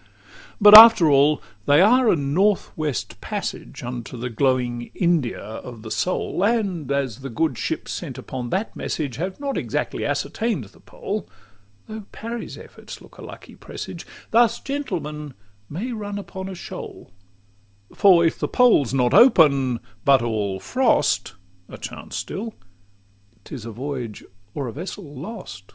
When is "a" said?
2.10-2.16, 13.18-13.22, 16.48-16.54, 21.68-21.76, 23.66-23.70